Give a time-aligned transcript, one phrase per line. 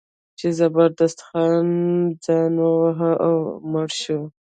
[0.39, 1.67] چې زبردست خان
[2.25, 3.35] ځان وواهه او
[3.71, 4.19] مړ شو.